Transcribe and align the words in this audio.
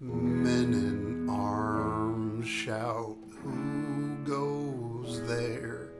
Men 0.00 0.74
in 0.74 1.28
arms 1.28 2.46
shout, 2.46 3.16
Who 3.42 4.16
goes 4.22 5.26
there? 5.26 5.90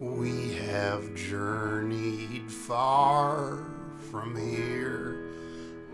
We 0.00 0.54
have 0.54 1.14
journeyed 1.14 2.50
far 2.50 3.58
from 4.10 4.36
here, 4.36 5.22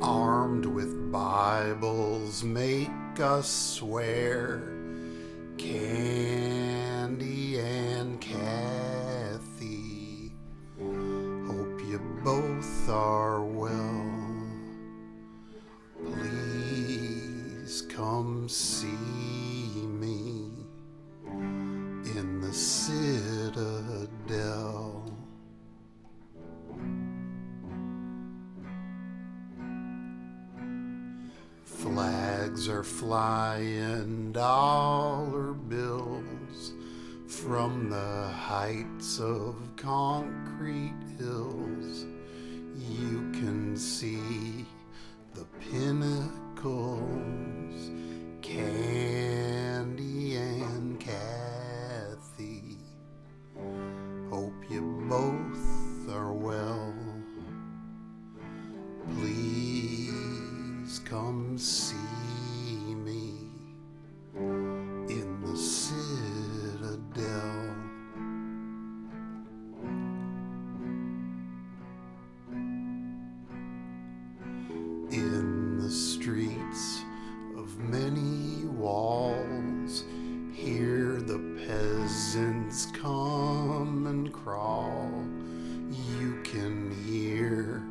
armed 0.00 0.66
with 0.66 1.10
Bibles, 1.10 2.44
make 2.44 2.90
us 3.18 3.50
swear. 3.50 4.62
Candy 5.58 7.58
and 7.58 8.22
Taffy, 8.22 10.30
hope 10.78 11.80
you 11.88 11.98
both 12.22 12.88
are 12.88 13.42
well. 13.42 14.21
Come 17.80 18.50
see 18.50 18.86
me 18.86 20.50
in 22.04 22.40
the 22.42 22.52
citadel. 22.52 23.72
Flags 31.64 32.68
are 32.68 32.82
flying, 32.84 34.32
dollar 34.32 35.54
bills 35.54 36.72
from 37.26 37.88
the 37.88 38.28
heights 38.28 39.18
of 39.18 39.56
concrete 39.76 40.92
hills. 41.18 42.04
You 42.76 43.30
can 43.32 43.78
see 43.78 44.11
come 61.12 61.58
see 61.58 61.94
me 62.94 63.34
in 65.10 65.42
the 65.42 65.54
citadel. 65.54 66.96
In 75.10 75.76
the 75.76 75.90
streets 75.90 77.02
of 77.58 77.78
many 77.78 78.64
walls, 78.68 80.04
hear 80.54 81.20
the 81.20 81.38
peasants 81.66 82.86
come 82.86 84.06
and 84.06 84.32
crawl. 84.32 85.10
You 86.18 86.40
can 86.42 86.90
hear 87.04 87.82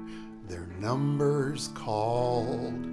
their 0.47 0.65
numbers 0.79 1.67
called. 1.75 2.87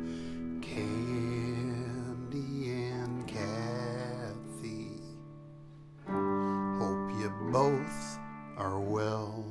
Both 7.53 8.19
are 8.59 8.79
well. 8.79 9.45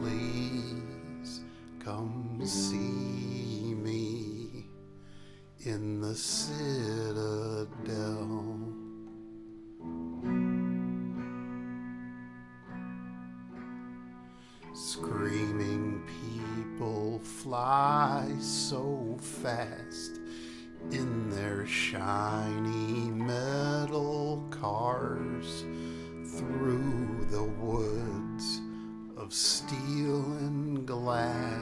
Please 0.00 1.42
come 1.78 2.40
see 2.44 3.74
me 3.74 4.66
in 5.60 6.00
the 6.00 6.14
citadel. 6.14 7.38
Screaming 14.74 16.02
people 16.06 17.20
fly 17.20 18.34
so 18.40 19.16
fast 19.20 20.18
in 20.90 21.30
their 21.30 21.66
shiny 21.66 23.10
metal 23.10 24.44
cars 24.50 25.64
through 26.38 27.26
the 27.32 27.42
woods 27.42 28.60
of 29.16 29.32
steel 29.32 30.22
and 30.38 30.86
glass. 30.86 31.57